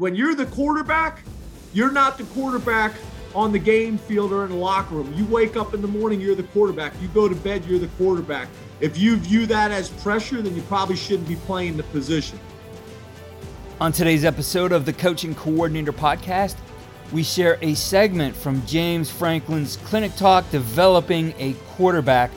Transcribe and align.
When 0.00 0.14
you're 0.14 0.34
the 0.34 0.46
quarterback, 0.46 1.22
you're 1.74 1.92
not 1.92 2.16
the 2.16 2.24
quarterback 2.24 2.94
on 3.34 3.52
the 3.52 3.58
game 3.58 3.98
field 3.98 4.32
or 4.32 4.46
in 4.46 4.50
the 4.50 4.56
locker 4.56 4.94
room. 4.94 5.12
You 5.14 5.26
wake 5.26 5.58
up 5.58 5.74
in 5.74 5.82
the 5.82 5.88
morning, 5.88 6.22
you're 6.22 6.34
the 6.34 6.42
quarterback. 6.42 6.94
You 7.02 7.08
go 7.08 7.28
to 7.28 7.34
bed, 7.34 7.66
you're 7.66 7.78
the 7.78 7.90
quarterback. 7.98 8.48
If 8.80 8.96
you 8.96 9.16
view 9.16 9.44
that 9.44 9.70
as 9.70 9.90
pressure, 9.90 10.40
then 10.40 10.56
you 10.56 10.62
probably 10.62 10.96
shouldn't 10.96 11.28
be 11.28 11.36
playing 11.36 11.76
the 11.76 11.82
position. 11.82 12.40
On 13.78 13.92
today's 13.92 14.24
episode 14.24 14.72
of 14.72 14.86
the 14.86 14.92
Coach 14.94 15.24
and 15.24 15.36
Coordinator 15.36 15.92
Podcast, 15.92 16.56
we 17.12 17.22
share 17.22 17.58
a 17.60 17.74
segment 17.74 18.34
from 18.34 18.64
James 18.64 19.10
Franklin's 19.10 19.76
Clinic 19.76 20.16
Talk 20.16 20.50
Developing 20.50 21.34
a 21.36 21.52
Quarterback, 21.76 22.30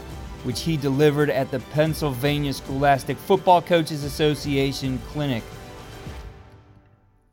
which 0.43 0.59
he 0.59 0.75
delivered 0.75 1.29
at 1.29 1.49
the 1.49 1.61
Pennsylvania 1.71 2.51
Scholastic 2.51 3.17
Football 3.19 3.61
Coaches 3.61 4.03
Association 4.03 4.99
Clinic. 5.13 5.43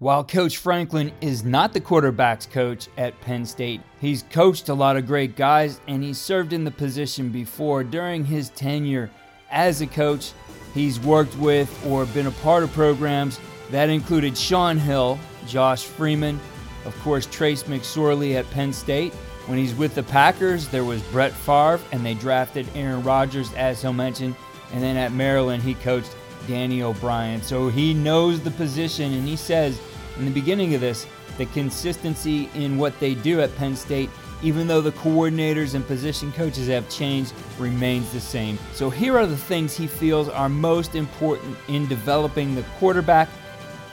While 0.00 0.24
Coach 0.24 0.56
Franklin 0.56 1.12
is 1.20 1.44
not 1.44 1.74
the 1.74 1.80
quarterback's 1.80 2.46
coach 2.46 2.88
at 2.96 3.20
Penn 3.20 3.44
State, 3.44 3.82
he's 4.00 4.24
coached 4.30 4.70
a 4.70 4.74
lot 4.74 4.96
of 4.96 5.06
great 5.06 5.36
guys 5.36 5.78
and 5.88 6.02
he's 6.02 6.16
served 6.16 6.54
in 6.54 6.64
the 6.64 6.70
position 6.70 7.28
before. 7.28 7.84
During 7.84 8.24
his 8.24 8.48
tenure 8.48 9.10
as 9.50 9.82
a 9.82 9.86
coach, 9.86 10.32
he's 10.72 10.98
worked 10.98 11.36
with 11.36 11.86
or 11.86 12.06
been 12.06 12.28
a 12.28 12.30
part 12.30 12.62
of 12.62 12.72
programs 12.72 13.38
that 13.70 13.90
included 13.90 14.38
Shaun 14.38 14.78
Hill, 14.78 15.18
Josh 15.46 15.84
Freeman, 15.84 16.40
of 16.86 16.98
course, 17.02 17.26
Trace 17.26 17.64
McSorley 17.64 18.36
at 18.36 18.50
Penn 18.52 18.72
State. 18.72 19.12
When 19.44 19.58
he's 19.58 19.74
with 19.74 19.94
the 19.94 20.02
Packers, 20.02 20.66
there 20.68 20.84
was 20.84 21.02
Brett 21.12 21.32
Favre, 21.32 21.78
and 21.92 22.06
they 22.06 22.14
drafted 22.14 22.66
Aaron 22.74 23.02
Rodgers, 23.02 23.52
as 23.52 23.82
he'll 23.82 23.92
mention. 23.92 24.34
And 24.72 24.82
then 24.82 24.96
at 24.96 25.12
Maryland, 25.12 25.62
he 25.62 25.74
coached 25.74 26.16
Danny 26.48 26.82
O'Brien. 26.82 27.42
So 27.42 27.68
he 27.68 27.92
knows 27.92 28.40
the 28.40 28.50
position, 28.52 29.12
and 29.12 29.28
he 29.28 29.36
says 29.36 29.78
in 30.18 30.24
the 30.24 30.30
beginning 30.30 30.74
of 30.74 30.80
this, 30.80 31.06
the 31.38 31.46
consistency 31.46 32.50
in 32.54 32.76
what 32.76 32.98
they 33.00 33.14
do 33.14 33.40
at 33.40 33.54
Penn 33.56 33.74
State, 33.76 34.10
even 34.42 34.66
though 34.66 34.80
the 34.80 34.92
coordinators 34.92 35.74
and 35.74 35.86
position 35.86 36.32
coaches 36.32 36.68
have 36.68 36.88
changed, 36.88 37.32
remains 37.58 38.10
the 38.12 38.20
same. 38.20 38.58
So 38.72 38.90
here 38.90 39.18
are 39.18 39.26
the 39.26 39.36
things 39.36 39.76
he 39.76 39.86
feels 39.86 40.28
are 40.28 40.48
most 40.48 40.94
important 40.94 41.56
in 41.68 41.86
developing 41.86 42.54
the 42.54 42.64
quarterback. 42.78 43.28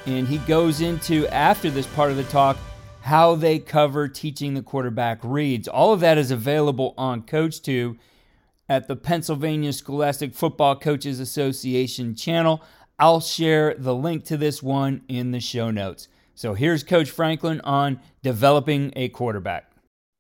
And 0.05 0.27
he 0.27 0.37
goes 0.39 0.79
into, 0.79 1.27
after 1.27 1.69
this 1.69 1.87
part 1.87 2.11
of 2.11 2.17
the 2.17 2.23
talk, 2.23 2.57
how 3.01 3.35
they 3.35 3.59
cover 3.59 4.07
teaching 4.07 4.53
the 4.53 4.61
quarterback 4.61 5.19
reads. 5.23 5.67
All 5.67 5.93
of 5.93 5.99
that 5.99 6.17
is 6.17 6.31
available 6.31 6.93
on 6.97 7.23
CoachTube 7.23 7.97
at 8.69 8.87
the 8.87 8.95
Pennsylvania 8.95 9.71
Scholastic 9.71 10.33
Football 10.33 10.77
Coaches 10.77 11.19
Association 11.19 12.15
channel. 12.15 12.61
I'll 12.99 13.21
share 13.21 13.75
the 13.75 13.95
link 13.95 14.25
to 14.25 14.37
this 14.37 14.63
one 14.63 15.03
in 15.07 15.31
the 15.31 15.39
show 15.39 15.71
notes. 15.71 16.07
So 16.37 16.53
here's 16.53 16.83
Coach 16.83 17.09
Franklin 17.09 17.61
on 17.61 17.99
developing 18.21 18.93
a 18.95 19.09
quarterback. 19.09 19.71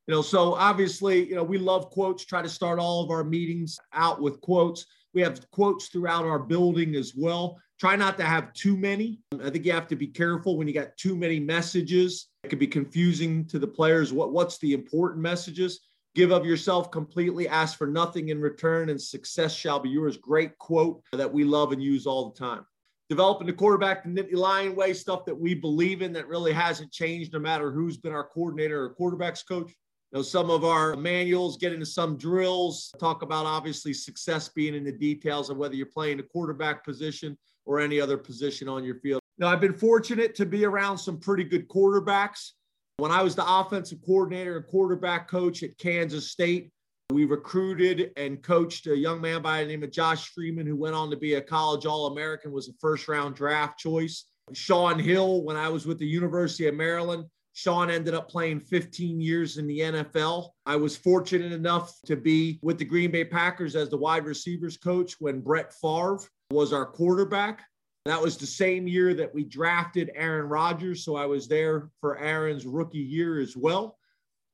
You 0.07 0.15
know, 0.15 0.23
so 0.23 0.55
obviously, 0.55 1.29
you 1.29 1.35
know, 1.35 1.43
we 1.43 1.59
love 1.59 1.91
quotes, 1.91 2.25
try 2.25 2.41
to 2.41 2.49
start 2.49 2.79
all 2.79 3.03
of 3.03 3.11
our 3.11 3.23
meetings 3.23 3.77
out 3.93 4.19
with 4.19 4.41
quotes. 4.41 4.87
We 5.13 5.21
have 5.21 5.47
quotes 5.51 5.89
throughout 5.89 6.25
our 6.25 6.39
building 6.39 6.95
as 6.95 7.13
well. 7.15 7.59
Try 7.79 7.95
not 7.95 8.17
to 8.17 8.23
have 8.23 8.51
too 8.53 8.75
many. 8.75 9.19
I 9.43 9.51
think 9.51 9.63
you 9.63 9.71
have 9.73 9.87
to 9.89 9.95
be 9.95 10.07
careful 10.07 10.57
when 10.57 10.67
you 10.67 10.73
got 10.73 10.97
too 10.97 11.15
many 11.15 11.39
messages. 11.39 12.29
It 12.43 12.47
could 12.47 12.57
be 12.57 12.65
confusing 12.65 13.45
to 13.49 13.59
the 13.59 13.67
players. 13.67 14.11
What, 14.11 14.33
what's 14.33 14.57
the 14.57 14.73
important 14.73 15.21
messages? 15.21 15.81
Give 16.15 16.31
of 16.31 16.47
yourself 16.47 16.89
completely, 16.89 17.47
ask 17.47 17.77
for 17.77 17.85
nothing 17.85 18.29
in 18.29 18.41
return, 18.41 18.89
and 18.89 18.99
success 18.99 19.53
shall 19.53 19.79
be 19.79 19.89
yours. 19.89 20.17
Great 20.17 20.57
quote 20.57 21.03
that 21.13 21.31
we 21.31 21.43
love 21.43 21.73
and 21.73 21.83
use 21.83 22.07
all 22.07 22.31
the 22.31 22.39
time. 22.39 22.65
Developing 23.09 23.47
the 23.47 23.53
quarterback 23.53 24.03
the 24.03 24.09
Nittany 24.09 24.35
Lion 24.35 24.75
way, 24.75 24.93
stuff 24.93 25.23
that 25.25 25.39
we 25.39 25.53
believe 25.53 26.01
in 26.01 26.11
that 26.13 26.27
really 26.27 26.51
hasn't 26.51 26.91
changed 26.91 27.31
no 27.31 27.39
matter 27.39 27.71
who's 27.71 27.97
been 27.97 28.11
our 28.11 28.27
coordinator 28.27 28.83
or 28.83 28.95
quarterbacks 28.95 29.47
coach. 29.47 29.73
You 30.11 30.19
know, 30.19 30.21
some 30.21 30.49
of 30.49 30.65
our 30.65 30.95
manuals 30.95 31.57
get 31.57 31.71
into 31.71 31.85
some 31.85 32.17
drills, 32.17 32.93
talk 32.99 33.21
about 33.21 33.45
obviously 33.45 33.93
success 33.93 34.49
being 34.49 34.75
in 34.75 34.83
the 34.83 34.91
details 34.91 35.49
of 35.49 35.57
whether 35.57 35.75
you're 35.75 35.85
playing 35.85 36.19
a 36.19 36.23
quarterback 36.23 36.83
position 36.83 37.37
or 37.65 37.79
any 37.79 37.99
other 37.99 38.17
position 38.17 38.67
on 38.67 38.83
your 38.83 38.95
field. 38.95 39.21
Now, 39.37 39.47
I've 39.47 39.61
been 39.61 39.73
fortunate 39.73 40.35
to 40.35 40.45
be 40.45 40.65
around 40.65 40.97
some 40.97 41.19
pretty 41.19 41.43
good 41.43 41.67
quarterbacks. 41.67 42.51
When 42.97 43.11
I 43.11 43.21
was 43.21 43.35
the 43.35 43.45
offensive 43.47 43.99
coordinator 44.05 44.57
and 44.57 44.65
quarterback 44.65 45.29
coach 45.29 45.61
at 45.63 45.77
Kansas 45.77 46.31
State, 46.31 46.71
we 47.13 47.23
recruited 47.23 48.11
and 48.17 48.43
coached 48.43 48.85
a 48.87 48.95
young 48.95 49.21
man 49.21 49.41
by 49.41 49.61
the 49.61 49.67
name 49.67 49.83
of 49.83 49.91
Josh 49.91 50.29
Freeman, 50.33 50.67
who 50.67 50.75
went 50.75 50.95
on 50.95 51.09
to 51.09 51.15
be 51.15 51.35
a 51.35 51.41
college 51.41 51.85
All 51.85 52.07
American, 52.07 52.51
was 52.51 52.67
a 52.67 52.73
first 52.81 53.07
round 53.07 53.35
draft 53.35 53.79
choice. 53.79 54.25
Shaun 54.53 54.99
Hill, 54.99 55.43
when 55.43 55.55
I 55.55 55.69
was 55.69 55.85
with 55.85 55.99
the 55.99 56.05
University 56.05 56.67
of 56.67 56.75
Maryland, 56.75 57.25
Shaun 57.53 57.89
ended 57.89 58.13
up 58.13 58.29
playing 58.29 58.59
15 58.59 59.21
years 59.21 59.57
in 59.57 59.67
the 59.67 59.79
NFL. 59.79 60.49
I 60.65 60.75
was 60.75 60.97
fortunate 60.97 61.53
enough 61.53 61.93
to 62.05 62.15
be 62.15 62.59
with 62.61 62.77
the 62.77 62.85
Green 62.85 63.11
Bay 63.11 63.25
Packers 63.25 63.75
as 63.75 63.89
the 63.89 63.97
wide 63.97 64.25
receivers 64.25 64.77
coach 64.77 65.15
when 65.19 65.41
Brett 65.41 65.73
Favre 65.73 66.19
was 66.51 66.71
our 66.73 66.85
quarterback. 66.85 67.63
That 68.05 68.21
was 68.21 68.37
the 68.37 68.45
same 68.45 68.87
year 68.87 69.13
that 69.15 69.33
we 69.33 69.43
drafted 69.43 70.11
Aaron 70.13 70.47
Rodgers. 70.47 71.03
So 71.03 71.15
I 71.15 71.25
was 71.25 71.47
there 71.47 71.89
for 71.99 72.19
Aaron's 72.19 72.65
rookie 72.65 72.99
year 72.99 73.39
as 73.39 73.57
well. 73.57 73.96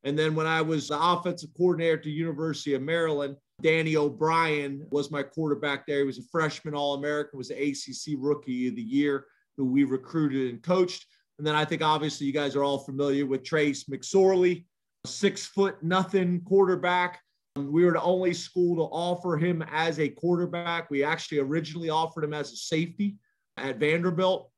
And 0.04 0.20
then 0.20 0.36
when 0.36 0.48
I 0.48 0.62
was 0.62 0.90
the 0.90 1.02
offensive 1.02 1.52
coordinator 1.56 1.98
at 1.98 2.04
the 2.04 2.12
University 2.12 2.74
of 2.74 2.82
Maryland, 2.82 3.38
Danny 3.62 3.96
O'Brien 3.96 4.86
was 4.92 5.12
my 5.12 5.24
quarterback 5.24 5.88
there. 5.88 6.00
He 6.00 6.06
was 6.06 6.18
a 6.18 6.24
freshman 6.32 6.76
All 6.76 6.96
American, 6.96 7.38
was 7.38 7.48
the 7.48 7.70
ACC 7.70 8.18
Rookie 8.18 8.68
of 8.68 8.76
the 8.76 8.82
Year, 8.82 9.28
who 9.56 9.66
we 9.66 9.86
recruited 9.86 10.52
and 10.52 10.62
coached. 10.62 11.06
And 11.38 11.48
then 11.48 11.56
I 11.56 11.64
think 11.64 11.82
obviously 11.82 12.28
you 12.28 12.34
guys 12.34 12.56
are 12.56 12.64
all 12.64 12.80
familiar 12.80 13.26
with 13.26 13.44
Trace 13.44 13.86
McSorley, 13.86 14.66
six 15.06 15.46
foot 15.46 15.82
nothing 15.82 16.42
quarterback. 16.42 17.22
Um, 17.56 17.72
we 17.72 17.86
were 17.86 17.94
the 17.94 18.02
only 18.02 18.34
school 18.34 18.76
to 18.76 18.94
offer 18.94 19.38
him 19.38 19.64
as 19.72 20.00
a 20.00 20.10
quarterback. 20.10 20.90
We 20.90 21.04
actually 21.04 21.40
originally 21.40 21.90
offered 21.90 22.24
him 22.24 22.34
as 22.34 22.52
a 22.52 22.58
safety 22.58 23.18
at 23.58 23.78
Vanderbilt. 23.78 24.50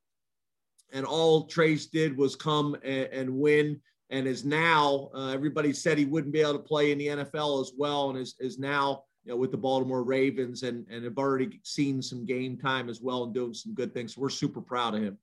And 0.93 1.05
all 1.05 1.45
Trace 1.45 1.87
did 1.87 2.17
was 2.17 2.35
come 2.35 2.75
and, 2.83 3.07
and 3.11 3.37
win 3.37 3.81
and 4.09 4.27
is 4.27 4.45
now, 4.45 5.09
uh, 5.15 5.29
everybody 5.29 5.73
said 5.73 5.97
he 5.97 6.05
wouldn't 6.05 6.33
be 6.33 6.41
able 6.41 6.53
to 6.53 6.59
play 6.59 6.91
in 6.91 6.97
the 6.97 7.07
NFL 7.07 7.61
as 7.61 7.71
well, 7.77 8.09
and 8.09 8.19
is, 8.19 8.35
is 8.39 8.59
now 8.59 9.03
you 9.23 9.31
know, 9.31 9.37
with 9.37 9.51
the 9.51 9.57
Baltimore 9.57 10.03
Ravens 10.03 10.63
and, 10.63 10.85
and 10.89 11.03
have 11.03 11.17
already 11.17 11.59
seen 11.63 12.01
some 12.01 12.25
game 12.25 12.57
time 12.57 12.89
as 12.89 13.01
well 13.01 13.23
and 13.23 13.33
doing 13.33 13.53
some 13.53 13.73
good 13.73 13.93
things. 13.93 14.15
So 14.15 14.21
we're 14.21 14.29
super 14.29 14.61
proud 14.61 14.93
of 14.93 15.01
him. 15.01 15.17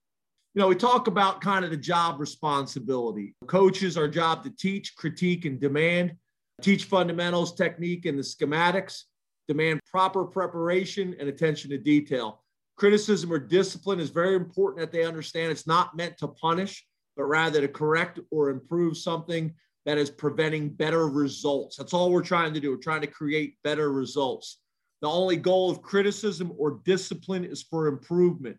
You 0.54 0.60
know, 0.60 0.68
we 0.68 0.74
talk 0.74 1.06
about 1.06 1.40
kind 1.40 1.64
of 1.64 1.70
the 1.70 1.76
job 1.76 2.20
responsibility. 2.20 3.34
Coaches, 3.46 3.96
our 3.96 4.08
job 4.08 4.42
to 4.44 4.50
teach, 4.50 4.96
critique, 4.96 5.44
and 5.44 5.60
demand, 5.60 6.14
teach 6.60 6.84
fundamentals, 6.84 7.54
technique, 7.54 8.04
and 8.04 8.18
the 8.18 8.22
schematics, 8.22 9.04
demand 9.48 9.80
proper 9.90 10.24
preparation 10.24 11.16
and 11.18 11.28
attention 11.28 11.70
to 11.70 11.78
detail 11.78 12.42
criticism 12.76 13.32
or 13.32 13.38
discipline 13.38 14.00
is 14.00 14.10
very 14.10 14.34
important 14.34 14.80
that 14.80 14.92
they 14.92 15.04
understand 15.04 15.52
it's 15.52 15.66
not 15.66 15.96
meant 15.96 16.18
to 16.18 16.28
punish, 16.28 16.84
but 17.16 17.24
rather 17.24 17.60
to 17.60 17.68
correct 17.68 18.20
or 18.30 18.50
improve 18.50 18.96
something 18.96 19.52
that 19.84 19.98
is 19.98 20.10
preventing 20.10 20.70
better 20.70 21.08
results. 21.08 21.76
That's 21.76 21.92
all 21.92 22.10
we're 22.10 22.22
trying 22.22 22.54
to 22.54 22.60
do. 22.60 22.70
We're 22.70 22.76
trying 22.76 23.00
to 23.00 23.06
create 23.06 23.56
better 23.64 23.92
results. 23.92 24.60
The 25.00 25.08
only 25.08 25.36
goal 25.36 25.70
of 25.70 25.82
criticism 25.82 26.52
or 26.56 26.80
discipline 26.84 27.44
is 27.44 27.62
for 27.62 27.88
improvement. 27.88 28.56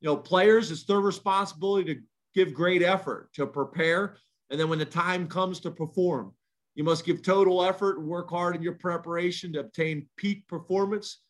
You 0.00 0.08
know, 0.08 0.16
players, 0.16 0.70
it's 0.70 0.84
their 0.84 1.00
responsibility 1.00 1.94
to 1.94 2.00
give 2.34 2.52
great 2.52 2.82
effort, 2.82 3.30
to 3.34 3.46
prepare. 3.46 4.16
And 4.50 4.58
then 4.58 4.68
when 4.68 4.80
the 4.80 4.84
time 4.84 5.28
comes 5.28 5.60
to 5.60 5.70
perform, 5.70 6.32
you 6.74 6.82
must 6.82 7.06
give 7.06 7.22
total 7.22 7.64
effort 7.64 7.98
and 7.98 8.08
work 8.08 8.30
hard 8.30 8.56
in 8.56 8.62
your 8.62 8.74
preparation 8.74 9.52
to 9.52 9.60
obtain 9.60 10.08
peak 10.16 10.46
performance 10.48 11.20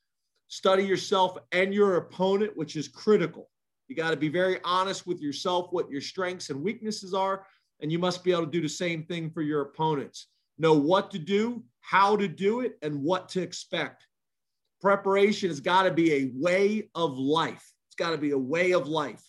study 0.49 0.85
yourself 0.85 1.37
and 1.53 1.75
your 1.75 1.97
opponent, 1.97 2.57
which 2.57 2.77
is 2.77 2.89
critical. 2.89 3.51
You 3.89 3.97
got 3.97 4.11
to 4.11 4.17
be 4.17 4.29
very 4.29 4.59
honest 4.65 5.07
with 5.07 5.21
yourself, 5.21 5.69
what 5.71 5.91
your 5.91 6.01
strengths 6.01 6.51
and 6.51 6.63
weaknesses 6.63 7.15
are. 7.15 7.47
And 7.81 7.93
you 7.93 7.99
must 7.99 8.25
be 8.25 8.33
able 8.33 8.47
to 8.47 8.51
do 8.51 8.63
the 8.63 8.69
same 8.69 9.05
thing 9.05 9.31
for 9.31 9.43
your 9.43 9.61
opponents. 9.63 10.29
Know 10.59 10.75
what 10.75 11.11
to 11.11 11.19
do, 11.19 11.65
how 11.81 12.17
to 12.17 12.29
do 12.29 12.61
it, 12.61 12.79
and 12.83 13.03
what 13.03 13.29
to 13.31 13.43
expect. 13.43 14.07
Preparation 14.81 15.49
has 15.49 15.61
got 15.61 15.83
to 15.83 15.91
be 15.91 16.13
a 16.13 16.31
way 16.35 16.89
of 16.95 17.19
life. 17.19 17.73
It's 17.89 17.97
got 17.97 18.11
to 18.11 18.19
be 18.19 18.31
a 18.31 18.39
way 18.39 18.73
of 18.73 18.87
life. 18.87 19.23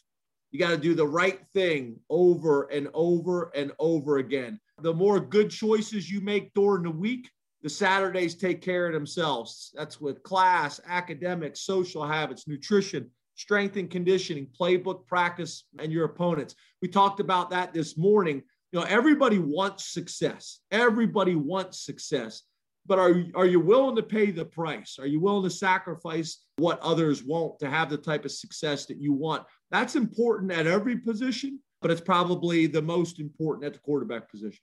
You 0.51 0.59
got 0.59 0.69
to 0.69 0.77
do 0.77 0.93
the 0.93 1.07
right 1.07 1.39
thing 1.53 1.99
over 2.09 2.63
and 2.71 2.87
over 2.93 3.51
and 3.55 3.71
over 3.79 4.17
again. 4.19 4.59
The 4.81 4.93
more 4.93 5.19
good 5.19 5.49
choices 5.49 6.09
you 6.09 6.21
make 6.21 6.53
during 6.53 6.83
the 6.83 6.91
week, 6.91 7.29
the 7.61 7.69
Saturdays 7.69 8.35
take 8.35 8.61
care 8.61 8.87
of 8.87 8.93
themselves. 8.93 9.71
That's 9.75 9.99
with 9.99 10.23
class, 10.23 10.79
academics, 10.85 11.61
social 11.61 12.05
habits, 12.05 12.47
nutrition, 12.47 13.09
strength 13.35 13.77
and 13.77 13.89
conditioning, 13.89 14.47
playbook 14.59 15.05
practice, 15.05 15.65
and 15.79 15.91
your 15.91 16.05
opponents. 16.05 16.55
We 16.81 16.87
talked 16.87 17.19
about 17.19 17.49
that 17.51 17.73
this 17.73 17.97
morning. 17.97 18.41
You 18.71 18.79
know, 18.79 18.85
everybody 18.85 19.39
wants 19.39 19.93
success. 19.93 20.59
Everybody 20.71 21.35
wants 21.35 21.85
success. 21.85 22.43
But 22.87 22.99
are, 22.99 23.23
are 23.33 23.45
you 23.45 23.59
willing 23.59 23.95
to 23.95 24.03
pay 24.03 24.31
the 24.31 24.45
price? 24.45 24.97
Are 24.99 25.07
you 25.07 25.19
willing 25.19 25.43
to 25.43 25.55
sacrifice 25.55 26.43
what 26.57 26.79
others 26.81 27.23
won't 27.23 27.59
to 27.59 27.69
have 27.69 27.89
the 27.89 27.97
type 27.97 28.25
of 28.25 28.31
success 28.31 28.85
that 28.87 29.01
you 29.01 29.11
want? 29.11 29.43
That's 29.71 29.95
important 29.95 30.51
at 30.51 30.67
every 30.67 30.97
position, 30.97 31.59
but 31.81 31.91
it's 31.91 32.01
probably 32.01 32.67
the 32.67 32.81
most 32.81 33.19
important 33.19 33.65
at 33.65 33.73
the 33.73 33.79
quarterback 33.79 34.29
position. 34.29 34.61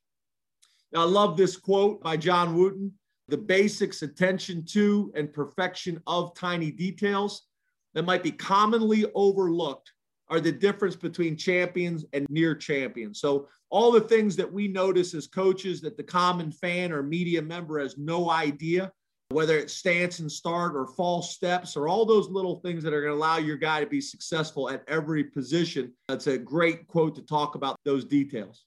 Now, 0.93 1.01
I 1.01 1.05
love 1.05 1.37
this 1.37 1.57
quote 1.57 2.03
by 2.03 2.17
John 2.17 2.57
Wooden 2.57 2.93
the 3.29 3.39
basics, 3.39 4.03
attention 4.03 4.65
to, 4.67 5.13
and 5.15 5.33
perfection 5.33 6.03
of 6.07 6.35
tiny 6.35 6.71
details 6.71 7.43
that 7.95 8.05
might 8.05 8.23
be 8.23 8.33
commonly 8.33 9.07
overlooked 9.15 9.93
are 10.29 10.41
the 10.41 10.53
difference 10.53 10.97
between 10.97 11.37
champions 11.37 12.05
and 12.13 12.27
near 12.31 12.55
champions. 12.55 13.21
So, 13.21 13.49
all 13.71 13.93
the 13.93 14.01
things 14.01 14.37
that 14.37 14.51
we 14.51 14.69
notice 14.69 15.15
as 15.15 15.27
coaches 15.27 15.81
that 15.81 15.97
the 15.97 16.03
common 16.03 16.53
fan 16.53 16.93
or 16.93 17.03
media 17.03 17.41
member 17.41 17.79
has 17.79 17.97
no 17.99 18.31
idea, 18.31 18.93
whether 19.31 19.59
it's 19.59 19.75
stance 19.75 20.19
and 20.19 20.31
start 20.31 20.77
or 20.77 20.87
false 20.87 21.35
steps 21.35 21.77
or 21.77 21.89
all 21.89 22.05
those 22.05 22.29
little 22.29 22.61
things 22.61 22.83
that 22.83 22.93
are 22.93 23.01
going 23.01 23.13
to 23.13 23.19
allow 23.19 23.39
your 23.39 23.57
guy 23.57 23.81
to 23.81 23.87
be 23.87 24.01
successful 24.01 24.71
at 24.71 24.85
every 24.89 25.25
position. 25.25 25.93
That's 26.09 26.27
a 26.27 26.39
great 26.39 26.87
quote 26.87 27.15
to 27.17 27.23
talk 27.23 27.55
about 27.55 27.77
those 27.85 28.05
details 28.05 28.65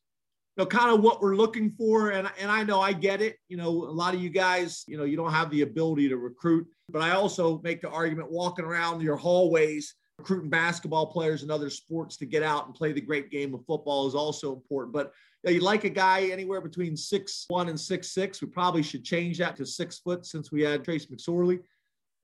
know, 0.57 0.65
kind 0.65 0.93
of 0.93 1.01
what 1.01 1.21
we're 1.21 1.35
looking 1.35 1.71
for. 1.71 2.11
And, 2.11 2.29
and 2.39 2.49
I 2.49 2.63
know 2.63 2.79
I 2.81 2.93
get 2.93 3.21
it. 3.21 3.37
You 3.49 3.57
know, 3.57 3.67
a 3.67 3.91
lot 3.91 4.13
of 4.13 4.21
you 4.21 4.29
guys, 4.29 4.83
you 4.87 4.97
know, 4.97 5.03
you 5.03 5.17
don't 5.17 5.31
have 5.31 5.49
the 5.49 5.61
ability 5.61 6.09
to 6.09 6.17
recruit, 6.17 6.67
but 6.89 7.01
I 7.01 7.11
also 7.11 7.59
make 7.63 7.81
the 7.81 7.89
argument 7.89 8.31
walking 8.31 8.65
around 8.65 9.01
your 9.01 9.17
hallways, 9.17 9.95
recruiting 10.17 10.49
basketball 10.49 11.07
players 11.07 11.41
and 11.41 11.51
other 11.51 11.69
sports 11.69 12.15
to 12.17 12.25
get 12.25 12.41
out 12.41 12.65
and 12.65 12.75
play 12.75 12.93
the 12.93 13.01
great 13.01 13.29
game 13.29 13.53
of 13.53 13.65
football 13.65 14.07
is 14.07 14.15
also 14.15 14.53
important. 14.53 14.93
But 14.93 15.11
you, 15.43 15.49
know, 15.49 15.55
you 15.55 15.61
like 15.61 15.83
a 15.83 15.89
guy 15.89 16.27
anywhere 16.27 16.61
between 16.61 16.95
six 16.95 17.45
one 17.49 17.67
and 17.67 17.79
six 17.79 18.13
six. 18.13 18.41
We 18.41 18.47
probably 18.47 18.81
should 18.83 19.03
change 19.03 19.39
that 19.39 19.57
to 19.57 19.65
six 19.65 19.99
foot 19.99 20.25
since 20.25 20.51
we 20.51 20.61
had 20.61 20.83
Trace 20.83 21.07
McSorley. 21.07 21.59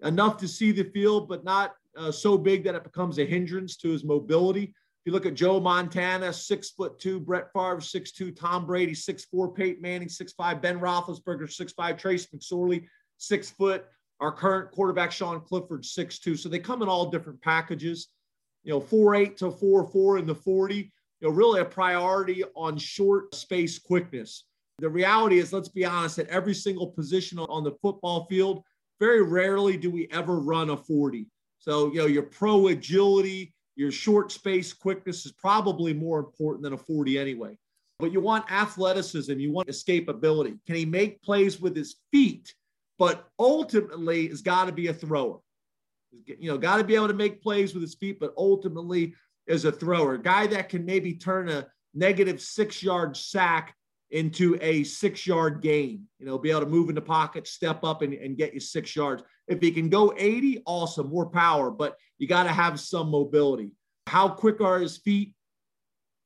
Enough 0.03 0.37
to 0.37 0.47
see 0.47 0.71
the 0.71 0.85
field, 0.85 1.27
but 1.27 1.43
not 1.43 1.75
uh, 1.97 2.11
so 2.11 2.37
big 2.37 2.63
that 2.63 2.75
it 2.75 2.83
becomes 2.83 3.19
a 3.19 3.25
hindrance 3.25 3.75
to 3.77 3.89
his 3.89 4.03
mobility. 4.03 4.73
You 5.05 5.11
look 5.11 5.25
at 5.25 5.33
Joe 5.33 5.59
Montana, 5.59 6.31
six 6.31 6.69
foot 6.69 6.99
two, 6.99 7.19
Brett 7.19 7.47
Favre, 7.53 7.81
six 7.81 8.11
two, 8.11 8.31
Tom 8.31 8.65
Brady, 8.67 8.93
six 8.93 9.25
four, 9.25 9.51
Peyton 9.51 9.81
Manning, 9.81 10.09
six 10.09 10.33
five, 10.33 10.61
Ben 10.61 10.79
Roethlisberger, 10.79 11.51
six 11.51 11.73
five, 11.73 11.97
Trace 11.97 12.27
McSorley, 12.27 12.85
six 13.17 13.49
foot. 13.49 13.85
Our 14.19 14.31
current 14.31 14.71
quarterback 14.71 15.11
Sean 15.11 15.41
Clifford, 15.41 15.83
six 15.83 16.19
two. 16.19 16.35
So 16.35 16.47
they 16.47 16.59
come 16.59 16.83
in 16.83 16.89
all 16.89 17.09
different 17.09 17.41
packages. 17.41 18.09
You 18.63 18.73
know, 18.73 18.79
four 18.79 19.15
eight 19.15 19.37
to 19.37 19.49
four 19.49 19.83
four 19.85 20.19
in 20.19 20.27
the 20.27 20.35
forty. 20.35 20.93
You 21.19 21.27
know, 21.27 21.33
really 21.33 21.61
a 21.61 21.65
priority 21.65 22.43
on 22.55 22.77
short 22.77 23.33
space 23.33 23.79
quickness. 23.79 24.45
The 24.77 24.89
reality 24.89 25.37
is, 25.37 25.53
let's 25.53 25.69
be 25.69 25.85
honest, 25.85 26.19
at 26.19 26.27
every 26.27 26.55
single 26.55 26.87
position 26.87 27.37
on 27.37 27.63
the 27.63 27.77
football 27.83 28.25
field, 28.25 28.63
very 28.99 29.21
rarely 29.21 29.77
do 29.77 29.91
we 29.91 30.07
ever 30.11 30.39
run 30.39 30.71
a 30.71 30.77
40. 30.77 31.27
So, 31.59 31.91
you 31.91 31.99
know, 31.99 32.07
your 32.07 32.23
pro 32.23 32.67
agility, 32.67 33.53
your 33.75 33.91
short 33.91 34.31
space 34.31 34.73
quickness 34.73 35.25
is 35.25 35.31
probably 35.31 35.93
more 35.93 36.19
important 36.19 36.63
than 36.63 36.73
a 36.73 36.77
40 36.77 37.17
anyway. 37.17 37.57
But 37.99 38.11
you 38.11 38.19
want 38.19 38.51
athleticism, 38.51 39.39
you 39.39 39.51
want 39.51 39.67
escapability. 39.67 40.57
Can 40.65 40.75
he 40.75 40.85
make 40.85 41.21
plays 41.21 41.61
with 41.61 41.75
his 41.75 41.97
feet? 42.11 42.53
But 42.97 43.27
ultimately, 43.39 44.25
it's 44.25 44.41
got 44.41 44.65
to 44.65 44.71
be 44.71 44.87
a 44.87 44.93
thrower. 44.93 45.39
You 46.25 46.51
know, 46.51 46.57
got 46.57 46.77
to 46.77 46.83
be 46.83 46.95
able 46.95 47.07
to 47.07 47.13
make 47.13 47.41
plays 47.41 47.73
with 47.73 47.81
his 47.81 47.95
feet, 47.95 48.19
but 48.19 48.33
ultimately 48.37 49.13
is 49.47 49.65
a 49.65 49.71
thrower. 49.71 50.15
A 50.15 50.21
guy 50.21 50.47
that 50.47 50.69
can 50.69 50.85
maybe 50.85 51.13
turn 51.13 51.49
a 51.49 51.67
negative 51.93 52.41
six 52.41 52.81
yard 52.81 53.15
sack 53.15 53.75
into 54.11 54.57
a 54.61 54.83
six 54.83 55.25
yard 55.25 55.61
gain. 55.61 56.05
You 56.19 56.25
know, 56.25 56.37
be 56.37 56.51
able 56.51 56.61
to 56.61 56.67
move 56.67 56.89
in 56.89 56.95
the 56.95 57.01
pocket, 57.01 57.47
step 57.47 57.83
up, 57.83 58.01
and, 58.01 58.13
and 58.13 58.37
get 58.37 58.53
you 58.53 58.59
six 58.59 58.95
yards. 58.95 59.23
If 59.47 59.61
he 59.61 59.71
can 59.71 59.89
go 59.89 60.13
80, 60.17 60.61
awesome, 60.65 61.09
more 61.09 61.29
power, 61.29 61.71
but 61.71 61.97
you 62.17 62.27
got 62.27 62.43
to 62.43 62.49
have 62.49 62.79
some 62.79 63.09
mobility. 63.09 63.71
How 64.07 64.29
quick 64.29 64.61
are 64.61 64.79
his 64.79 64.97
feet? 64.97 65.33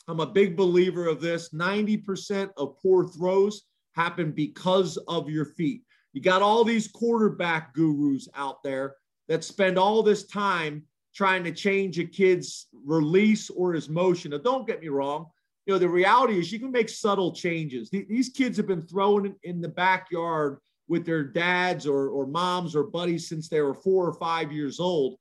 I'm 0.07 0.19
a 0.19 0.25
big 0.25 0.55
believer 0.55 1.07
of 1.07 1.21
this. 1.21 1.49
90% 1.49 2.49
of 2.57 2.77
poor 2.81 3.07
throws 3.07 3.63
happen 3.95 4.31
because 4.31 4.97
of 5.07 5.29
your 5.29 5.45
feet. 5.45 5.81
You 6.13 6.21
got 6.21 6.41
all 6.41 6.63
these 6.63 6.87
quarterback 6.87 7.73
gurus 7.73 8.27
out 8.35 8.61
there 8.63 8.95
that 9.27 9.43
spend 9.43 9.77
all 9.77 10.03
this 10.03 10.25
time 10.27 10.83
trying 11.15 11.43
to 11.43 11.51
change 11.51 11.97
a 11.97 12.05
kid's 12.05 12.67
release 12.85 13.49
or 13.49 13.73
his 13.73 13.89
motion. 13.89 14.31
Now, 14.31 14.37
don't 14.37 14.67
get 14.67 14.81
me 14.81 14.89
wrong 14.89 15.27
you 15.65 15.73
know, 15.73 15.79
the 15.79 15.89
reality 15.89 16.39
is 16.39 16.51
you 16.51 16.59
can 16.59 16.71
make 16.71 16.89
subtle 16.89 17.33
changes. 17.33 17.89
These 17.89 18.29
kids 18.29 18.57
have 18.57 18.67
been 18.67 18.85
thrown 18.85 19.35
in 19.43 19.61
the 19.61 19.69
backyard 19.69 20.59
with 20.87 21.05
their 21.05 21.23
dads 21.23 21.87
or, 21.87 22.09
or 22.09 22.27
moms 22.27 22.75
or 22.75 22.83
buddies 22.83 23.27
since 23.27 23.49
they 23.49 23.61
were 23.61 23.73
four 23.73 24.07
or 24.07 24.13
five 24.13 24.51
years 24.51 24.79
old. 24.79 25.17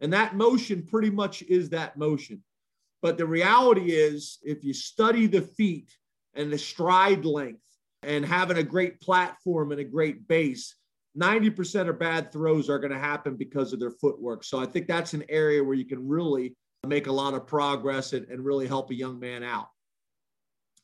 And 0.00 0.12
that 0.12 0.34
motion 0.34 0.84
pretty 0.84 1.10
much 1.10 1.42
is 1.42 1.70
that 1.70 1.96
motion. 1.96 2.42
But 3.02 3.18
the 3.18 3.26
reality 3.26 3.92
is, 3.92 4.38
if 4.42 4.64
you 4.64 4.72
study 4.72 5.26
the 5.26 5.42
feet 5.42 5.96
and 6.34 6.52
the 6.52 6.58
stride 6.58 7.24
length 7.24 7.62
and 8.02 8.24
having 8.24 8.56
a 8.56 8.62
great 8.62 9.00
platform 9.00 9.70
and 9.70 9.80
a 9.80 9.84
great 9.84 10.26
base, 10.26 10.74
90% 11.16 11.88
of 11.88 11.98
bad 12.00 12.32
throws 12.32 12.68
are 12.68 12.80
going 12.80 12.92
to 12.92 12.98
happen 12.98 13.36
because 13.36 13.72
of 13.72 13.78
their 13.78 13.92
footwork. 13.92 14.42
So 14.42 14.58
I 14.58 14.66
think 14.66 14.88
that's 14.88 15.14
an 15.14 15.22
area 15.28 15.62
where 15.62 15.76
you 15.76 15.84
can 15.84 16.06
really 16.08 16.56
make 16.84 17.06
a 17.06 17.12
lot 17.12 17.34
of 17.34 17.46
progress 17.46 18.12
and, 18.12 18.26
and 18.28 18.44
really 18.44 18.66
help 18.66 18.90
a 18.90 18.94
young 18.94 19.20
man 19.20 19.44
out. 19.44 19.68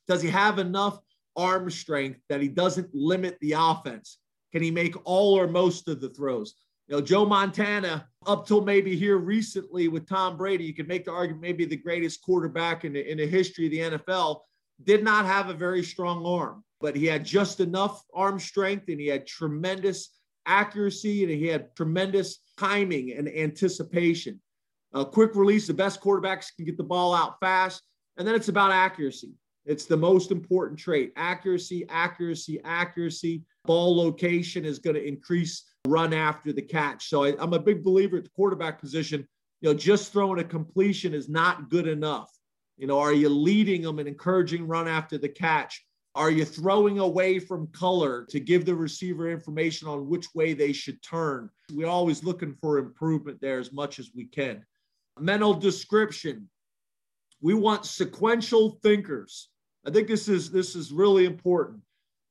Does 0.09 0.23
he 0.23 0.29
have 0.31 0.59
enough 0.59 0.99
arm 1.37 1.71
strength 1.71 2.21
that 2.29 2.41
he 2.41 2.49
doesn't 2.49 2.95
limit 2.95 3.39
the 3.41 3.55
offense? 3.57 4.19
Can 4.53 4.63
he 4.63 4.71
make 4.71 4.97
all 5.05 5.39
or 5.39 5.47
most 5.47 5.89
of 5.89 6.01
the 6.01 6.11
throws? 6.11 6.55
You 6.89 6.97
know, 6.97 7.03
Joe 7.03 7.25
Montana, 7.25 8.09
up 8.27 8.47
till 8.47 8.63
maybe 8.63 8.97
here 8.97 9.19
recently 9.19 9.87
with 9.87 10.09
Tom 10.09 10.37
Brady, 10.37 10.65
you 10.65 10.75
could 10.75 10.89
make 10.89 11.05
the 11.05 11.13
argument 11.13 11.43
maybe 11.43 11.65
the 11.65 11.77
greatest 11.77 12.21
quarterback 12.23 12.85
in 12.85 12.95
the, 12.95 13.11
in 13.11 13.19
the 13.19 13.27
history 13.27 13.67
of 13.67 13.71
the 13.93 13.99
NFL, 13.99 14.41
did 14.85 15.05
not 15.05 15.25
have 15.25 15.49
a 15.49 15.55
very 15.55 15.85
strong 15.85 16.27
arm, 16.27 16.65
but 16.81 16.97
he 16.97 17.07
had 17.07 17.25
just 17.25 17.61
enough 17.61 18.03
arm 18.13 18.41
strength 18.41 18.89
and 18.89 18.99
he 18.99 19.07
had 19.07 19.27
tremendous 19.27 20.11
accuracy 20.47 21.23
and 21.23 21.33
he 21.33 21.47
had 21.47 21.75
tremendous 21.77 22.39
timing 22.59 23.13
and 23.13 23.29
anticipation. 23.29 24.41
A 24.93 25.05
quick 25.05 25.37
release, 25.37 25.67
the 25.67 25.75
best 25.75 26.01
quarterbacks 26.01 26.49
can 26.57 26.65
get 26.65 26.77
the 26.77 26.83
ball 26.83 27.15
out 27.15 27.39
fast. 27.39 27.83
And 28.17 28.27
then 28.27 28.35
it's 28.35 28.49
about 28.49 28.73
accuracy. 28.73 29.33
It's 29.67 29.85
the 29.85 29.97
most 29.97 30.31
important 30.31 30.79
trait 30.79 31.13
accuracy, 31.17 31.87
accuracy, 31.89 32.61
accuracy. 32.65 33.45
Ball 33.67 33.97
location 33.97 34.65
is 34.65 34.79
going 34.79 34.97
to 34.97 35.07
increase 35.07 35.65
run 35.87 36.13
after 36.13 36.53
the 36.53 36.63
catch. 36.63 37.09
So 37.09 37.25
I, 37.25 37.43
am 37.43 37.53
a 37.53 37.59
big 37.59 37.83
believer 37.83 38.17
at 38.19 38.25
the 38.25 38.31
quarterback 38.31 38.81
position. 38.81 39.27
You 39.61 39.71
know, 39.71 39.75
just 39.75 40.13
throwing 40.13 40.41
a 40.41 40.45
completion 40.45 41.15
is 41.15 41.29
not 41.29 41.69
good 41.69 41.87
enough. 41.87 42.31
You 42.79 42.87
know, 42.87 42.99
are 42.99 43.13
you 43.13 43.29
leading 43.29 43.83
them 43.83 43.99
and 43.99 44.09
encouraging 44.09 44.67
run 44.67 44.89
after 44.89 45.19
the 45.19 45.29
catch? 45.29 45.85
Are 46.15 46.31
you 46.31 46.45
throwing 46.45 46.99
away 46.99 47.39
from 47.39 47.69
color 47.69 48.27
to 48.31 48.41
give 48.41 48.65
the 48.65 48.75
receiver 48.75 49.31
information 49.31 49.87
on 49.87 50.09
which 50.09 50.27
way 50.35 50.55
they 50.55 50.73
should 50.73 51.03
turn? 51.03 51.51
We're 51.73 51.87
always 51.87 52.25
looking 52.25 52.57
for 52.61 52.79
improvement 52.79 53.41
there 53.41 53.61
as 53.61 53.73
much 53.73 53.99
as 53.99 54.11
we 54.15 54.25
can. 54.25 54.65
Mental 55.19 55.55
description, 55.55 56.49
we 57.41 57.55
want 57.55 57.87
sequential 57.87 58.79
thinkers. 58.83 59.49
I 59.87 59.91
think 59.91 60.09
this 60.09 60.29
is 60.29 60.51
this 60.51 60.77
is 60.77 60.93
really 60.93 61.25
important. 61.25 61.81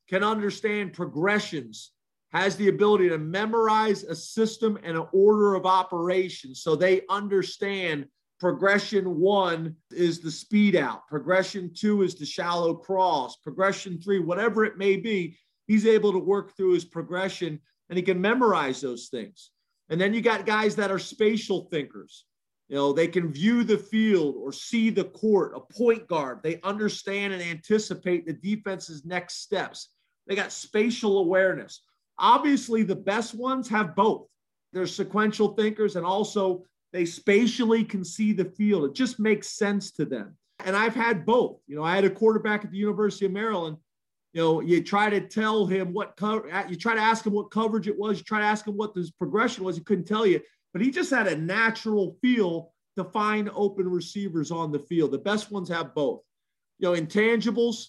Can 0.08 0.24
understand 0.24 0.94
progressions, 0.94 1.92
has 2.32 2.56
the 2.56 2.68
ability 2.68 3.10
to 3.10 3.18
memorize 3.18 4.04
a 4.04 4.16
system 4.16 4.78
and 4.84 4.98
an 4.98 5.06
order 5.12 5.56
of 5.56 5.66
operations 5.66 6.62
so 6.62 6.76
they 6.76 7.02
understand 7.10 8.06
progression 8.40 9.20
one 9.20 9.76
is 9.92 10.20
the 10.20 10.32
speed 10.32 10.76
out, 10.76 11.08
progression 11.08 11.72
two 11.74 12.04
is 12.04 12.16
the 12.16 12.26
shallow 12.26 12.74
cross, 12.74 13.36
progression 13.38 14.00
three, 14.00 14.20
whatever 14.20 14.64
it 14.64 14.78
may 14.78 14.96
be, 14.96 15.38
he's 15.68 15.86
able 15.86 16.12
to 16.14 16.20
work 16.20 16.56
through 16.56 16.74
his 16.74 16.86
progression 16.86 17.60
and 17.90 17.98
he 17.98 18.04
can 18.04 18.22
memorize 18.22 18.80
those 18.80 19.08
things. 19.10 19.52
And 19.90 20.00
then 20.00 20.14
you 20.14 20.22
got 20.22 20.46
guys 20.46 20.76
that 20.76 20.92
are 20.92 21.00
spatial 21.00 21.68
thinkers. 21.72 22.26
You 22.70 22.76
know, 22.76 22.94
they 22.94 23.08
can 23.08 23.34
view 23.34 23.64
the 23.64 23.80
field 23.80 24.36
or 24.38 24.54
see 24.54 24.92
the 24.92 25.06
court, 25.06 25.54
a 25.56 25.60
point 25.60 26.08
guard. 26.08 26.40
They 26.44 26.62
understand 26.62 27.34
and 27.34 27.42
anticipate 27.42 28.28
the 28.28 28.34
defense's 28.34 29.04
next 29.04 29.42
steps. 29.42 29.90
They 30.28 30.36
got 30.36 30.52
spatial 30.52 31.18
awareness. 31.18 31.82
Obviously, 32.20 32.84
the 32.84 32.96
best 32.96 33.34
ones 33.34 33.68
have 33.70 33.96
both. 33.96 34.28
They're 34.72 34.86
sequential 34.86 35.56
thinkers 35.56 35.96
and 35.96 36.06
also 36.06 36.64
they 36.94 37.06
spatially 37.06 37.84
can 37.84 38.06
see 38.06 38.34
the 38.34 38.46
field. 38.46 38.86
It 38.86 38.94
just 38.94 39.20
makes 39.20 39.50
sense 39.50 39.92
to 39.94 40.06
them. 40.06 40.38
And 40.64 40.76
I've 40.76 40.96
had 40.96 41.26
both. 41.26 41.58
You 41.66 41.76
know, 41.76 41.84
I 41.84 41.96
had 41.96 42.06
a 42.06 42.10
quarterback 42.10 42.64
at 42.64 42.72
the 42.72 42.78
University 42.78 43.26
of 43.26 43.32
Maryland. 43.32 43.78
You 44.34 44.42
know, 44.42 44.60
you 44.60 44.84
try 44.84 45.10
to 45.10 45.22
tell 45.22 45.66
him 45.66 45.92
what 45.92 46.16
cover, 46.16 46.48
you 46.70 46.76
try 46.76 46.94
to 46.94 47.02
ask 47.02 47.26
him 47.26 47.34
what 47.34 47.50
coverage 47.50 47.88
it 47.88 47.98
was, 47.98 48.20
you 48.20 48.24
try 48.24 48.40
to 48.40 48.46
ask 48.46 48.68
him 48.68 48.78
what 48.78 48.96
his 48.96 49.10
progression 49.10 49.64
was. 49.64 49.76
He 49.76 49.84
couldn't 49.84 50.06
tell 50.06 50.26
you 50.26 50.40
but 50.74 50.82
he 50.82 50.92
just 50.92 51.10
had 51.10 51.28
a 51.28 51.38
natural 51.38 52.18
feel 52.22 52.74
to 52.98 53.04
find 53.04 53.50
open 53.54 53.88
receivers 53.88 54.52
on 54.52 54.72
the 54.72 54.80
field. 54.80 55.12
The 55.12 55.18
best 55.18 55.52
ones 55.52 55.70
have 55.70 55.96
both. 55.96 56.22
You 56.80 56.90
know, 56.90 57.00
intangibles, 57.00 57.88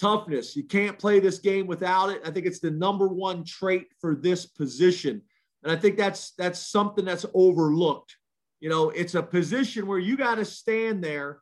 toughness. 0.00 0.56
You 0.56 0.64
can't 0.64 0.98
play 0.98 1.20
this 1.20 1.38
game 1.38 1.66
without 1.66 2.10
it. 2.10 2.22
I 2.24 2.30
think 2.30 2.46
it's 2.46 2.60
the 2.60 2.70
number 2.70 3.08
one 3.08 3.44
trait 3.44 3.86
for 4.00 4.14
this 4.14 4.46
position. 4.46 5.22
And 5.62 5.72
I 5.72 5.76
think 5.76 5.96
that's 5.96 6.32
that's 6.32 6.60
something 6.60 7.04
that's 7.04 7.26
overlooked. 7.34 8.16
You 8.60 8.68
know, 8.68 8.90
it's 8.90 9.14
a 9.14 9.22
position 9.22 9.86
where 9.86 9.98
you 9.98 10.16
got 10.16 10.36
to 10.36 10.44
stand 10.44 11.02
there 11.02 11.40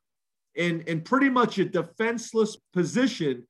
in, 0.54 0.82
in 0.82 1.02
pretty 1.02 1.30
much 1.30 1.58
a 1.58 1.64
defenseless 1.64 2.56
position 2.72 3.46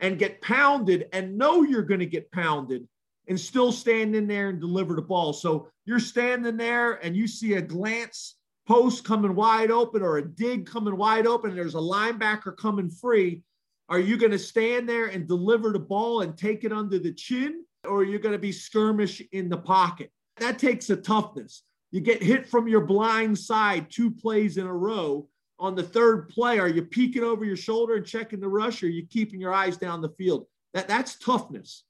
and 0.00 0.18
get 0.18 0.42
pounded 0.42 1.08
and 1.12 1.36
know 1.36 1.62
you're 1.62 1.82
going 1.82 2.00
to 2.00 2.06
get 2.06 2.30
pounded 2.32 2.86
and 3.28 3.38
still 3.38 3.70
stand 3.70 4.16
in 4.16 4.26
there 4.26 4.48
and 4.48 4.60
deliver 4.60 4.94
the 4.94 5.02
ball. 5.02 5.32
So 5.32 5.68
you're 5.84 6.00
standing 6.00 6.56
there 6.56 6.94
and 7.04 7.16
you 7.16 7.28
see 7.28 7.54
a 7.54 7.62
glance 7.62 8.36
post 8.66 9.04
coming 9.04 9.34
wide 9.34 9.70
open 9.70 10.02
or 10.02 10.18
a 10.18 10.28
dig 10.28 10.66
coming 10.66 10.96
wide 10.96 11.26
open, 11.26 11.54
there's 11.54 11.74
a 11.74 11.78
linebacker 11.78 12.56
coming 12.56 12.90
free. 12.90 13.42
Are 13.88 13.98
you 13.98 14.18
going 14.18 14.32
to 14.32 14.38
stand 14.38 14.86
there 14.86 15.06
and 15.06 15.26
deliver 15.26 15.72
the 15.72 15.78
ball 15.78 16.20
and 16.20 16.36
take 16.36 16.64
it 16.64 16.72
under 16.72 16.98
the 16.98 17.12
chin, 17.12 17.64
or 17.84 18.00
are 18.00 18.04
you 18.04 18.18
going 18.18 18.34
to 18.34 18.38
be 18.38 18.52
skirmish 18.52 19.22
in 19.32 19.48
the 19.48 19.56
pocket? 19.56 20.12
That 20.36 20.58
takes 20.58 20.90
a 20.90 20.96
toughness. 20.96 21.62
You 21.90 22.02
get 22.02 22.22
hit 22.22 22.46
from 22.46 22.68
your 22.68 22.82
blind 22.82 23.38
side 23.38 23.90
two 23.90 24.10
plays 24.10 24.58
in 24.58 24.66
a 24.66 24.74
row. 24.74 25.26
On 25.58 25.74
the 25.74 25.82
third 25.82 26.28
play, 26.28 26.58
are 26.58 26.68
you 26.68 26.82
peeking 26.82 27.24
over 27.24 27.46
your 27.46 27.56
shoulder 27.56 27.96
and 27.96 28.04
checking 28.04 28.40
the 28.40 28.48
rush, 28.48 28.82
or 28.82 28.86
are 28.86 28.90
you 28.90 29.06
keeping 29.06 29.40
your 29.40 29.54
eyes 29.54 29.78
down 29.78 30.02
the 30.02 30.10
field? 30.10 30.46
That, 30.74 30.86
that's 30.86 31.18
toughness 31.18 31.84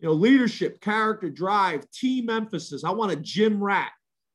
you 0.00 0.08
know, 0.08 0.14
leadership, 0.14 0.80
character, 0.80 1.28
drive, 1.28 1.88
team 1.90 2.30
emphasis. 2.30 2.84
I 2.84 2.90
want 2.90 3.12
a 3.12 3.16
gym 3.16 3.62
rat. 3.62 3.92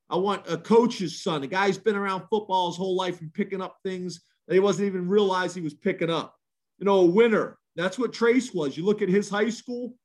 I 0.10 0.16
want 0.18 0.48
a 0.48 0.58
coach's 0.58 1.24
son, 1.24 1.42
a 1.42 1.48
guy 1.48 1.66
who's 1.68 1.80
been 1.80 1.96
around 1.96 2.28
football 2.30 2.70
his 2.70 2.78
whole 2.78 2.96
life 2.96 3.22
and 3.22 3.34
picking 3.34 3.62
up 3.62 3.78
things 3.84 4.22
that 4.48 4.54
he 4.54 4.60
wasn't 4.60 4.88
even 4.88 5.10
realize 5.10 5.56
he 5.56 5.62
was 5.62 5.74
picking 5.74 6.12
up. 6.12 6.36
You 6.78 6.86
know, 6.86 7.00
a 7.00 7.06
winner. 7.06 7.58
That's 7.76 7.98
what 7.98 8.14
Trace 8.14 8.54
was. 8.54 8.78
You 8.78 8.86
look 8.86 9.02
at 9.02 9.10
his 9.10 9.30
high 9.30 9.50
school. 9.50 9.96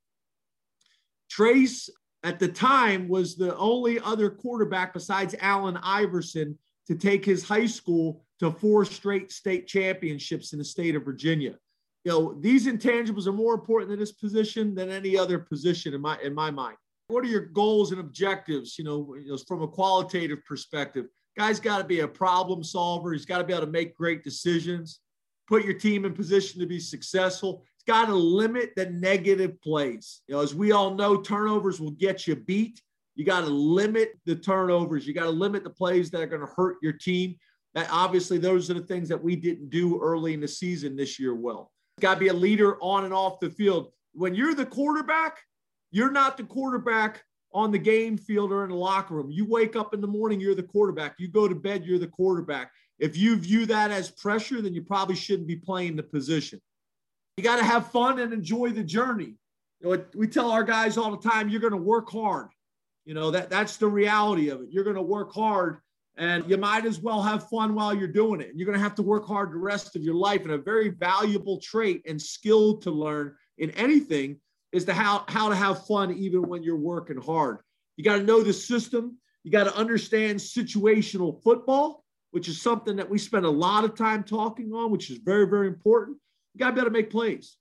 Trace 1.28 1.90
at 2.24 2.38
the 2.38 2.48
time 2.48 3.08
was 3.08 3.36
the 3.36 3.54
only 3.56 4.00
other 4.00 4.30
quarterback 4.30 4.94
besides 4.94 5.34
Allen 5.40 5.78
Iverson 5.82 6.58
to 6.86 6.94
take 6.94 7.24
his 7.24 7.46
high 7.46 7.66
school 7.66 8.24
to 8.38 8.50
four 8.50 8.86
straight 8.86 9.30
state 9.30 9.66
championships 9.66 10.54
in 10.54 10.58
the 10.58 10.64
state 10.64 10.96
of 10.96 11.04
Virginia 11.04 11.56
you 12.04 12.12
know, 12.12 12.34
these 12.40 12.66
intangibles 12.66 13.26
are 13.26 13.32
more 13.32 13.54
important 13.54 13.92
in 13.92 13.98
this 13.98 14.12
position 14.12 14.74
than 14.74 14.90
any 14.90 15.18
other 15.18 15.38
position 15.38 15.92
in 15.94 16.00
my 16.00 16.18
in 16.22 16.34
my 16.34 16.50
mind. 16.50 16.76
What 17.08 17.24
are 17.24 17.28
your 17.28 17.46
goals 17.46 17.92
and 17.92 18.00
objectives? 18.00 18.78
You 18.78 18.84
know, 18.84 19.38
from 19.46 19.62
a 19.62 19.68
qualitative 19.68 20.38
perspective, 20.46 21.06
guy's 21.36 21.60
got 21.60 21.78
to 21.78 21.84
be 21.84 22.00
a 22.00 22.08
problem 22.08 22.62
solver. 22.62 23.12
He's 23.12 23.26
got 23.26 23.38
to 23.38 23.44
be 23.44 23.52
able 23.52 23.66
to 23.66 23.72
make 23.72 23.96
great 23.96 24.24
decisions, 24.24 25.00
put 25.48 25.64
your 25.64 25.74
team 25.74 26.04
in 26.04 26.14
position 26.14 26.60
to 26.60 26.66
be 26.66 26.80
successful. 26.80 27.64
He's 27.76 27.94
got 27.94 28.06
to 28.06 28.14
limit 28.14 28.70
the 28.76 28.86
negative 28.86 29.60
plays. 29.60 30.22
You 30.26 30.36
know, 30.36 30.40
as 30.40 30.54
we 30.54 30.72
all 30.72 30.94
know, 30.94 31.20
turnovers 31.20 31.80
will 31.80 31.92
get 31.92 32.26
you 32.26 32.36
beat. 32.36 32.80
You 33.14 33.24
got 33.24 33.40
to 33.40 33.46
limit 33.46 34.12
the 34.24 34.36
turnovers. 34.36 35.06
You 35.06 35.12
got 35.12 35.24
to 35.24 35.30
limit 35.30 35.64
the 35.64 35.70
plays 35.70 36.10
that 36.10 36.22
are 36.22 36.26
going 36.26 36.46
to 36.46 36.52
hurt 36.54 36.76
your 36.82 36.92
team. 36.92 37.36
That 37.74 37.88
obviously, 37.90 38.38
those 38.38 38.70
are 38.70 38.74
the 38.74 38.80
things 38.80 39.08
that 39.08 39.22
we 39.22 39.36
didn't 39.36 39.70
do 39.70 40.00
early 40.00 40.32
in 40.32 40.40
the 40.40 40.48
season 40.48 40.96
this 40.96 41.18
year. 41.18 41.34
Well, 41.34 41.70
got 42.00 42.14
to 42.14 42.20
be 42.20 42.28
a 42.28 42.34
leader 42.34 42.76
on 42.80 43.04
and 43.04 43.14
off 43.14 43.40
the 43.40 43.50
field. 43.50 43.92
When 44.12 44.34
you're 44.34 44.54
the 44.54 44.66
quarterback, 44.66 45.38
you're 45.90 46.10
not 46.10 46.36
the 46.36 46.44
quarterback 46.44 47.22
on 47.52 47.70
the 47.70 47.78
game 47.78 48.16
field 48.16 48.52
or 48.52 48.64
in 48.64 48.70
the 48.70 48.76
locker 48.76 49.14
room. 49.14 49.30
You 49.30 49.44
wake 49.44 49.76
up 49.76 49.94
in 49.94 50.00
the 50.00 50.06
morning, 50.06 50.40
you're 50.40 50.54
the 50.54 50.62
quarterback. 50.62 51.16
You 51.18 51.28
go 51.28 51.48
to 51.48 51.54
bed, 51.54 51.84
you're 51.84 51.98
the 51.98 52.06
quarterback. 52.06 52.70
If 52.98 53.16
you 53.16 53.36
view 53.36 53.66
that 53.66 53.90
as 53.90 54.10
pressure, 54.10 54.60
then 54.60 54.74
you 54.74 54.82
probably 54.82 55.16
shouldn't 55.16 55.48
be 55.48 55.56
playing 55.56 55.96
the 55.96 56.02
position. 56.02 56.60
You 57.36 57.44
got 57.44 57.56
to 57.56 57.64
have 57.64 57.90
fun 57.90 58.18
and 58.18 58.32
enjoy 58.32 58.70
the 58.70 58.84
journey. 58.84 59.34
You 59.80 59.96
know, 59.96 60.04
we 60.14 60.26
tell 60.26 60.50
our 60.50 60.62
guys 60.62 60.98
all 60.98 61.16
the 61.16 61.28
time, 61.28 61.48
you're 61.48 61.60
going 61.60 61.72
to 61.72 61.78
work 61.78 62.10
hard. 62.10 62.48
You 63.06 63.14
know, 63.14 63.30
that 63.30 63.48
that's 63.48 63.78
the 63.78 63.88
reality 63.88 64.50
of 64.50 64.60
it. 64.60 64.68
You're 64.70 64.84
going 64.84 64.96
to 64.96 65.02
work 65.02 65.32
hard 65.32 65.78
and 66.16 66.48
you 66.48 66.56
might 66.56 66.84
as 66.84 67.00
well 67.00 67.22
have 67.22 67.48
fun 67.48 67.74
while 67.74 67.94
you're 67.94 68.08
doing 68.08 68.40
it. 68.40 68.50
And 68.50 68.58
you're 68.58 68.66
going 68.66 68.78
to 68.78 68.82
have 68.82 68.94
to 68.96 69.02
work 69.02 69.26
hard 69.26 69.52
the 69.52 69.56
rest 69.56 69.96
of 69.96 70.02
your 70.02 70.14
life. 70.14 70.42
And 70.42 70.52
a 70.52 70.58
very 70.58 70.90
valuable 70.90 71.58
trait 71.60 72.02
and 72.06 72.20
skill 72.20 72.78
to 72.78 72.90
learn 72.90 73.34
in 73.58 73.70
anything 73.70 74.38
is 74.72 74.84
to 74.84 74.92
how, 74.92 75.24
how 75.28 75.48
to 75.48 75.54
have 75.54 75.86
fun 75.86 76.12
even 76.14 76.42
when 76.42 76.62
you're 76.62 76.76
working 76.76 77.20
hard. 77.20 77.58
You 77.96 78.04
got 78.04 78.16
to 78.16 78.22
know 78.22 78.42
the 78.42 78.52
system. 78.52 79.18
You 79.44 79.50
got 79.50 79.64
to 79.64 79.74
understand 79.74 80.38
situational 80.38 81.42
football, 81.42 82.04
which 82.30 82.48
is 82.48 82.60
something 82.60 82.96
that 82.96 83.08
we 83.08 83.18
spend 83.18 83.46
a 83.46 83.50
lot 83.50 83.84
of 83.84 83.96
time 83.96 84.22
talking 84.22 84.72
on, 84.72 84.90
which 84.90 85.10
is 85.10 85.18
very, 85.18 85.46
very 85.46 85.68
important. 85.68 86.18
You 86.54 86.58
got 86.58 86.70
to 86.70 86.74
be 86.74 86.80
able 86.80 86.90
to 86.90 86.92
make 86.92 87.10
plays. 87.10 87.56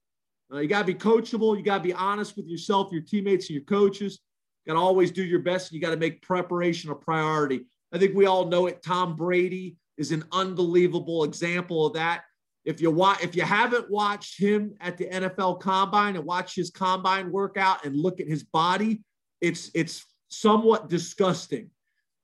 Uh, 0.51 0.59
you 0.59 0.67
got 0.67 0.79
to 0.79 0.85
be 0.85 0.95
coachable. 0.95 1.55
You 1.57 1.63
got 1.63 1.77
to 1.77 1.83
be 1.83 1.93
honest 1.93 2.35
with 2.35 2.47
yourself, 2.47 2.91
your 2.91 3.01
teammates, 3.01 3.49
and 3.49 3.55
your 3.55 3.65
coaches. 3.65 4.19
You 4.65 4.73
got 4.73 4.79
to 4.79 4.83
always 4.83 5.11
do 5.11 5.23
your 5.23 5.39
best. 5.39 5.71
And 5.71 5.75
you 5.75 5.81
got 5.81 5.91
to 5.91 5.97
make 5.97 6.21
preparation 6.21 6.89
a 6.89 6.95
priority. 6.95 7.65
I 7.91 7.97
think 7.97 8.15
we 8.15 8.25
all 8.25 8.45
know 8.45 8.67
it. 8.67 8.83
Tom 8.83 9.15
Brady 9.15 9.77
is 9.97 10.11
an 10.11 10.23
unbelievable 10.31 11.23
example 11.23 11.85
of 11.85 11.93
that. 11.93 12.23
If 12.65 12.81
you 12.81 12.91
watch, 12.91 13.23
if 13.23 13.35
you 13.35 13.43
haven't 13.43 13.89
watched 13.89 14.39
him 14.39 14.75
at 14.79 14.97
the 14.97 15.05
NFL 15.05 15.59
Combine 15.59 16.15
and 16.15 16.25
watch 16.25 16.55
his 16.55 16.69
combine 16.69 17.31
workout 17.31 17.85
and 17.85 17.95
look 17.95 18.19
at 18.19 18.27
his 18.27 18.43
body, 18.43 19.01
it's 19.41 19.71
it's 19.73 20.05
somewhat 20.27 20.89
disgusting. 20.89 21.69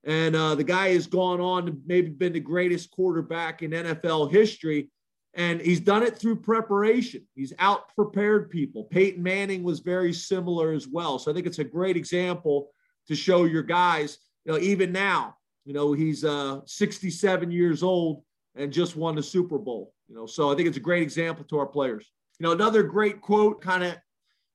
And 0.04 0.36
uh, 0.36 0.54
the 0.54 0.64
guy 0.64 0.90
has 0.90 1.08
gone 1.08 1.40
on 1.40 1.66
to 1.66 1.76
maybe 1.84 2.10
been 2.10 2.32
the 2.32 2.40
greatest 2.40 2.90
quarterback 2.92 3.62
in 3.62 3.72
NFL 3.72 4.30
history. 4.30 4.90
And 5.34 5.60
he's 5.60 5.80
done 5.80 6.02
it 6.02 6.16
through 6.16 6.36
preparation. 6.36 7.26
He's 7.34 7.52
out 7.58 7.94
prepared 7.94 8.48
people. 8.48 8.84
Peyton 8.84 9.22
Manning 9.22 9.64
was 9.64 9.80
very 9.80 10.12
similar 10.12 10.72
as 10.72 10.86
well. 10.86 11.18
So 11.18 11.30
I 11.30 11.34
think 11.34 11.46
it's 11.46 11.58
a 11.58 11.64
great 11.64 11.96
example 11.96 12.70
to 13.08 13.16
show 13.16 13.44
your 13.44 13.62
guys, 13.62 14.18
you 14.44 14.52
know, 14.52 14.58
even 14.58 14.92
now, 14.92 15.36
you 15.66 15.72
know, 15.72 15.92
he's 15.92 16.24
uh, 16.24 16.60
67 16.64 17.50
years 17.50 17.82
old 17.82 18.22
and 18.54 18.72
just 18.72 18.96
won 18.96 19.16
the 19.16 19.22
Super 19.22 19.58
Bowl. 19.58 19.92
You 20.08 20.14
know, 20.14 20.24
so 20.24 20.50
I 20.50 20.54
think 20.54 20.68
it's 20.68 20.76
a 20.76 20.80
great 20.80 21.02
example 21.02 21.44
to 21.46 21.58
our 21.58 21.66
players. 21.66 22.10
You 22.38 22.44
know, 22.44 22.52
another 22.52 22.84
great 22.84 23.20
quote 23.20 23.60
kind 23.60 23.82
of 23.82 23.96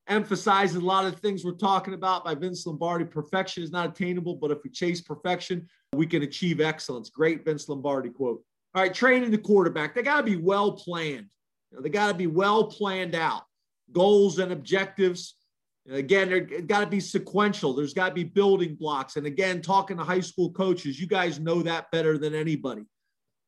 emphasizes 0.08 0.76
a 0.76 0.80
lot 0.80 1.04
of 1.04 1.20
things 1.20 1.44
we're 1.44 1.52
talking 1.52 1.94
about 1.94 2.24
by 2.24 2.34
Vince 2.34 2.66
Lombardi. 2.66 3.04
Perfection 3.04 3.62
is 3.62 3.70
not 3.70 3.90
attainable, 3.90 4.36
but 4.36 4.50
if 4.50 4.64
we 4.64 4.70
chase 4.70 5.02
perfection, 5.02 5.68
we 5.92 6.06
can 6.06 6.22
achieve 6.22 6.60
excellence. 6.60 7.10
Great 7.10 7.44
Vince 7.44 7.68
Lombardi 7.68 8.08
quote. 8.08 8.42
All 8.74 8.82
right, 8.82 8.94
training 8.94 9.30
the 9.30 9.38
quarterback. 9.38 9.94
They 9.94 10.02
got 10.02 10.16
to 10.16 10.22
be 10.22 10.36
well 10.36 10.72
planned. 10.72 11.30
You 11.70 11.76
know, 11.76 11.82
they 11.82 11.90
got 11.90 12.08
to 12.08 12.14
be 12.14 12.26
well 12.26 12.64
planned 12.64 13.14
out. 13.14 13.42
Goals 13.92 14.38
and 14.38 14.50
objectives 14.50 15.34
Again, 15.90 16.28
there 16.28 16.40
got 16.40 16.80
to 16.80 16.86
be 16.86 17.00
sequential. 17.00 17.74
There's 17.74 17.94
got 17.94 18.10
to 18.10 18.14
be 18.14 18.24
building 18.24 18.76
blocks. 18.76 19.16
And 19.16 19.26
again, 19.26 19.60
talking 19.60 19.96
to 19.96 20.04
high 20.04 20.20
school 20.20 20.52
coaches, 20.52 21.00
you 21.00 21.08
guys 21.08 21.40
know 21.40 21.60
that 21.62 21.90
better 21.90 22.18
than 22.18 22.34
anybody. 22.34 22.84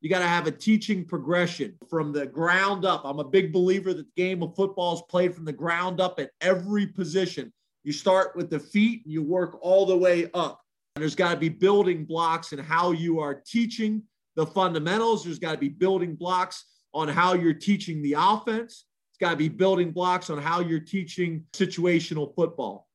You 0.00 0.10
got 0.10 0.18
to 0.18 0.26
have 0.26 0.46
a 0.46 0.50
teaching 0.50 1.04
progression 1.04 1.78
from 1.88 2.12
the 2.12 2.26
ground 2.26 2.84
up. 2.84 3.02
I'm 3.04 3.20
a 3.20 3.24
big 3.24 3.52
believer 3.52 3.94
that 3.94 4.06
the 4.14 4.22
game 4.22 4.42
of 4.42 4.54
football 4.56 4.94
is 4.94 5.02
played 5.08 5.34
from 5.34 5.44
the 5.44 5.52
ground 5.52 6.00
up 6.00 6.18
at 6.18 6.30
every 6.40 6.88
position. 6.88 7.52
You 7.84 7.92
start 7.92 8.36
with 8.36 8.50
the 8.50 8.58
feet 8.58 9.04
and 9.04 9.12
you 9.12 9.22
work 9.22 9.56
all 9.62 9.86
the 9.86 9.96
way 9.96 10.28
up. 10.34 10.60
And 10.96 11.02
there's 11.02 11.14
got 11.14 11.30
to 11.30 11.40
be 11.40 11.48
building 11.48 12.04
blocks 12.04 12.52
in 12.52 12.58
how 12.58 12.90
you 12.90 13.20
are 13.20 13.34
teaching 13.34 14.02
the 14.36 14.46
fundamentals. 14.46 15.24
There's 15.24 15.38
got 15.38 15.52
to 15.52 15.58
be 15.58 15.68
building 15.68 16.16
blocks 16.16 16.64
on 16.92 17.08
how 17.08 17.34
you're 17.34 17.54
teaching 17.54 18.02
the 18.02 18.16
offense. 18.18 18.86
Got 19.24 19.30
to 19.30 19.36
be 19.36 19.48
building 19.48 19.90
blocks 19.90 20.28
on 20.28 20.36
how 20.36 20.60
you're 20.60 20.78
teaching 20.78 21.46
situational 21.54 22.34
football. 22.34 22.86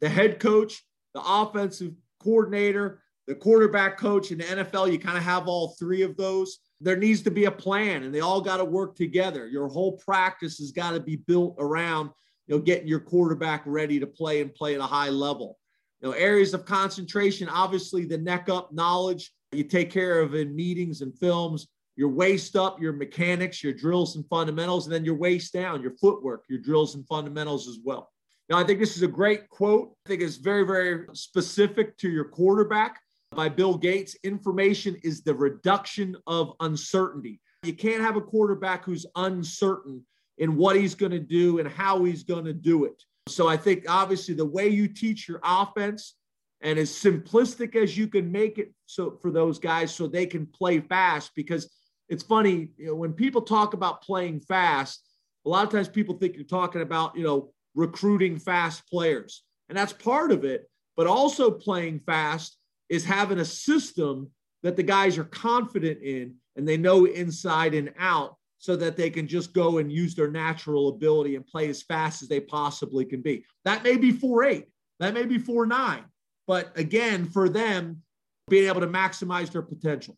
The 0.00 0.08
head 0.08 0.40
coach, 0.40 0.82
the 1.14 1.22
offensive 1.24 1.92
coordinator, 2.20 3.04
the 3.28 3.36
quarterback 3.36 3.98
coach 3.98 4.32
in 4.32 4.38
the 4.38 4.44
NFL, 4.44 4.90
you 4.90 4.98
kind 4.98 5.16
of 5.16 5.22
have 5.22 5.46
all 5.46 5.76
three 5.78 6.02
of 6.02 6.16
those. 6.16 6.58
There 6.80 6.96
needs 6.96 7.22
to 7.22 7.30
be 7.30 7.44
a 7.44 7.52
plan 7.52 8.02
and 8.02 8.12
they 8.12 8.18
all 8.18 8.40
got 8.40 8.56
to 8.56 8.64
work 8.64 8.96
together. 8.96 9.46
Your 9.46 9.68
whole 9.68 9.92
practice 9.98 10.58
has 10.58 10.72
got 10.72 10.90
to 10.90 10.98
be 10.98 11.14
built 11.14 11.54
around, 11.60 12.10
you 12.48 12.56
know, 12.56 12.60
getting 12.60 12.88
your 12.88 12.98
quarterback 12.98 13.62
ready 13.64 14.00
to 14.00 14.08
play 14.08 14.42
and 14.42 14.52
play 14.52 14.74
at 14.74 14.80
a 14.80 14.86
high 14.86 15.10
level. 15.10 15.56
You 16.00 16.08
know, 16.08 16.14
areas 16.16 16.52
of 16.52 16.64
concentration, 16.64 17.48
obviously 17.48 18.06
the 18.06 18.18
neck 18.18 18.48
up 18.48 18.72
knowledge 18.72 19.32
you 19.52 19.62
take 19.62 19.92
care 19.92 20.20
of 20.20 20.34
in 20.34 20.56
meetings 20.56 21.00
and 21.00 21.16
films, 21.16 21.68
your 21.98 22.08
waist 22.08 22.54
up, 22.54 22.80
your 22.80 22.92
mechanics, 22.92 23.64
your 23.64 23.72
drills 23.72 24.14
and 24.14 24.24
fundamentals, 24.28 24.86
and 24.86 24.94
then 24.94 25.04
your 25.04 25.16
waist 25.16 25.52
down, 25.52 25.82
your 25.82 25.96
footwork, 26.00 26.44
your 26.48 26.60
drills 26.60 26.94
and 26.94 27.04
fundamentals 27.08 27.66
as 27.66 27.78
well. 27.84 28.08
Now, 28.48 28.56
I 28.56 28.62
think 28.62 28.78
this 28.78 28.96
is 28.96 29.02
a 29.02 29.08
great 29.08 29.48
quote. 29.48 29.90
I 30.06 30.10
think 30.10 30.22
it's 30.22 30.36
very, 30.36 30.64
very 30.64 31.06
specific 31.12 31.98
to 31.98 32.08
your 32.08 32.26
quarterback 32.26 33.00
by 33.32 33.48
Bill 33.48 33.76
Gates. 33.76 34.14
Information 34.22 34.96
is 35.02 35.22
the 35.22 35.34
reduction 35.34 36.16
of 36.28 36.52
uncertainty. 36.60 37.40
You 37.64 37.74
can't 37.74 38.00
have 38.00 38.14
a 38.14 38.20
quarterback 38.20 38.84
who's 38.84 39.04
uncertain 39.16 40.06
in 40.38 40.56
what 40.56 40.76
he's 40.76 40.94
going 40.94 41.10
to 41.10 41.18
do 41.18 41.58
and 41.58 41.68
how 41.68 42.04
he's 42.04 42.22
going 42.22 42.44
to 42.44 42.52
do 42.52 42.84
it. 42.84 43.02
So 43.26 43.48
I 43.48 43.56
think 43.56 43.86
obviously 43.88 44.34
the 44.34 44.46
way 44.46 44.68
you 44.68 44.86
teach 44.86 45.26
your 45.26 45.40
offense 45.42 46.14
and 46.60 46.78
as 46.78 46.90
simplistic 46.90 47.74
as 47.74 47.98
you 47.98 48.06
can 48.06 48.30
make 48.30 48.58
it 48.58 48.72
so 48.86 49.18
for 49.20 49.32
those 49.32 49.58
guys 49.58 49.92
so 49.92 50.06
they 50.06 50.26
can 50.26 50.46
play 50.46 50.78
fast 50.78 51.32
because 51.34 51.68
it's 52.08 52.22
funny 52.22 52.68
you 52.76 52.86
know, 52.86 52.94
when 52.94 53.12
people 53.12 53.42
talk 53.42 53.74
about 53.74 54.02
playing 54.02 54.40
fast 54.40 55.02
a 55.46 55.48
lot 55.48 55.64
of 55.64 55.72
times 55.72 55.88
people 55.88 56.16
think 56.16 56.34
you're 56.34 56.44
talking 56.44 56.82
about 56.82 57.16
you 57.16 57.24
know 57.24 57.52
recruiting 57.74 58.38
fast 58.38 58.88
players 58.88 59.44
and 59.68 59.76
that's 59.76 59.92
part 59.92 60.30
of 60.32 60.44
it 60.44 60.68
but 60.96 61.06
also 61.06 61.50
playing 61.50 62.00
fast 62.00 62.58
is 62.88 63.04
having 63.04 63.38
a 63.38 63.44
system 63.44 64.30
that 64.62 64.76
the 64.76 64.82
guys 64.82 65.18
are 65.18 65.24
confident 65.24 66.02
in 66.02 66.34
and 66.56 66.66
they 66.66 66.76
know 66.76 67.04
inside 67.04 67.74
and 67.74 67.92
out 67.98 68.36
so 68.58 68.74
that 68.74 68.96
they 68.96 69.08
can 69.08 69.28
just 69.28 69.52
go 69.52 69.78
and 69.78 69.92
use 69.92 70.14
their 70.14 70.30
natural 70.30 70.88
ability 70.88 71.36
and 71.36 71.46
play 71.46 71.68
as 71.68 71.82
fast 71.82 72.22
as 72.22 72.28
they 72.28 72.40
possibly 72.40 73.04
can 73.04 73.22
be. 73.22 73.44
That 73.64 73.84
may 73.84 73.96
be 73.96 74.10
4 74.10 74.44
8, 74.44 74.66
that 74.98 75.14
may 75.14 75.24
be 75.24 75.38
4 75.38 75.66
9. 75.66 76.04
But 76.46 76.72
again, 76.76 77.26
for 77.26 77.48
them, 77.48 78.02
being 78.48 78.68
able 78.68 78.80
to 78.80 78.86
maximize 78.88 79.52
their 79.52 79.62
potential. 79.62 80.16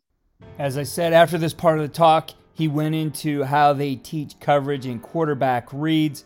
As 0.59 0.77
I 0.77 0.83
said 0.83 1.13
after 1.13 1.39
this 1.39 1.55
part 1.55 1.79
of 1.79 1.83
the 1.83 1.95
talk, 1.95 2.31
he 2.53 2.69
went 2.69 2.95
into 2.95 3.45
how 3.45 3.73
they 3.73 3.97
teach 3.97 4.39
coverage 4.41 4.87
and 4.87 5.01
quarterback 5.01 5.69
reads. 5.73 6.25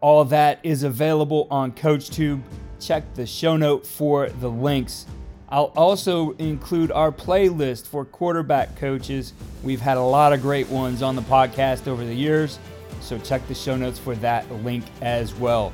All 0.00 0.24
that 0.26 0.60
is 0.62 0.82
available 0.82 1.48
on 1.50 1.72
CoachTube. 1.72 2.42
Check 2.78 3.14
the 3.14 3.26
show 3.26 3.56
note 3.56 3.86
for 3.86 4.28
the 4.28 4.50
links. 4.50 5.06
I'll 5.48 5.72
also 5.76 6.32
include 6.32 6.90
our 6.92 7.12
playlist 7.12 7.86
for 7.86 8.04
quarterback 8.04 8.76
coaches. 8.76 9.32
We've 9.62 9.80
had 9.80 9.96
a 9.96 10.02
lot 10.02 10.32
of 10.32 10.42
great 10.42 10.68
ones 10.68 11.00
on 11.00 11.16
the 11.16 11.22
podcast 11.22 11.86
over 11.86 12.04
the 12.04 12.14
years, 12.14 12.58
so 13.00 13.18
check 13.18 13.46
the 13.48 13.54
show 13.54 13.76
notes 13.76 13.98
for 13.98 14.14
that 14.16 14.50
link 14.64 14.84
as 15.00 15.34
well. 15.34 15.72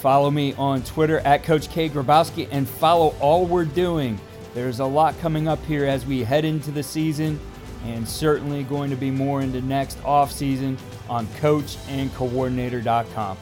Follow 0.00 0.30
me 0.30 0.52
on 0.54 0.82
Twitter 0.82 1.18
at 1.20 1.42
Coach 1.42 1.70
K 1.70 1.88
Grabowski 1.88 2.46
and 2.52 2.68
follow 2.68 3.14
all 3.18 3.46
we're 3.46 3.64
doing. 3.64 4.20
There's 4.54 4.80
a 4.80 4.84
lot 4.84 5.18
coming 5.20 5.46
up 5.46 5.64
here 5.66 5.84
as 5.84 6.06
we 6.06 6.24
head 6.24 6.44
into 6.44 6.70
the 6.70 6.82
season, 6.82 7.38
and 7.84 8.08
certainly 8.08 8.64
going 8.64 8.90
to 8.90 8.96
be 8.96 9.10
more 9.10 9.42
into 9.42 9.60
next 9.60 9.98
off 10.04 10.32
season 10.32 10.78
on 11.08 11.26
coachandcoordinator.com. 11.26 13.36